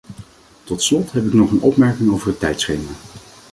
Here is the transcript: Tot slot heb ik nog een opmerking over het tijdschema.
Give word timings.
Tot 0.63 0.81
slot 0.83 1.11
heb 1.11 1.25
ik 1.25 1.33
nog 1.33 1.51
een 1.51 1.61
opmerking 1.61 2.11
over 2.11 2.27
het 2.27 2.39
tijdschema. 2.39 2.89